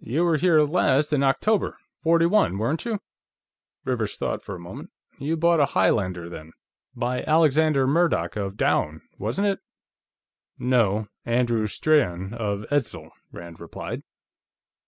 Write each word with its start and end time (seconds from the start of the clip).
"You 0.00 0.24
were 0.24 0.36
here 0.36 0.62
last 0.62 1.12
in 1.12 1.22
October, 1.22 1.78
'41, 2.02 2.58
weren't 2.58 2.84
you?" 2.84 2.98
Rivers 3.84 4.16
thought 4.16 4.42
for 4.42 4.56
a 4.56 4.58
moment. 4.58 4.90
"You 5.20 5.36
bought 5.36 5.60
a 5.60 5.66
Highlander, 5.66 6.28
then. 6.28 6.54
By 6.96 7.22
Alexander 7.22 7.86
Murdoch, 7.86 8.34
of 8.34 8.56
Doune, 8.56 9.00
wasn't 9.16 9.46
it?" 9.46 9.60
"No; 10.58 11.06
Andrew 11.24 11.68
Strahan, 11.68 12.34
of 12.34 12.64
Edzel," 12.72 13.12
Rand 13.30 13.60
replied. 13.60 14.02